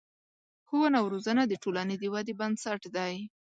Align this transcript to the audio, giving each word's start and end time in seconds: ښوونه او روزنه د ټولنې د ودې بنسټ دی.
ښوونه 0.67 0.97
او 1.01 1.05
روزنه 1.13 1.43
د 1.47 1.53
ټولنې 1.63 1.95
د 1.99 2.03
ودې 2.13 2.33
بنسټ 2.39 2.81
دی. 2.95 3.13